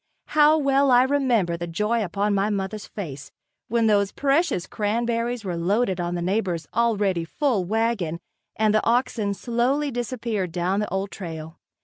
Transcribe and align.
How 0.29 0.57
well 0.57 0.89
I 0.89 1.03
remember 1.03 1.55
the 1.55 1.67
joy 1.67 2.03
upon 2.03 2.33
my 2.33 2.49
mother's 2.49 2.87
face, 2.87 3.29
when 3.67 3.85
those 3.85 4.11
precious 4.11 4.65
cranberries 4.65 5.45
were 5.45 5.55
loaded 5.55 5.99
on 6.01 6.15
the 6.15 6.23
neighbor's 6.23 6.65
already 6.73 7.23
full 7.23 7.65
wagon 7.65 8.17
and 8.55 8.73
the 8.73 8.83
oxen 8.83 9.35
slowly 9.35 9.91
disappeared 9.91 10.51
down 10.51 10.79
the 10.79 10.89
old 10.89 11.11
trail! 11.11 11.59